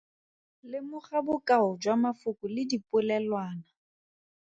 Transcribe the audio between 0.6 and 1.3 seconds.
Lemoga